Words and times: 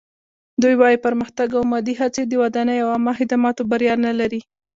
دوی 0.61 0.75
وايي 0.81 0.97
پرمختګ 1.05 1.47
او 1.57 1.63
مادي 1.71 1.93
هڅې 2.01 2.21
د 2.27 2.33
ودانۍ 2.41 2.77
او 2.83 2.89
عامه 2.95 3.13
خدماتو 3.19 3.67
بریا 3.71 3.95
نه 4.05 4.11
لري. 4.19 4.41